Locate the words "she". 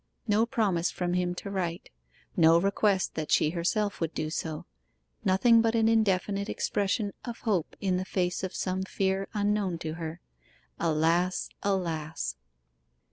3.31-3.51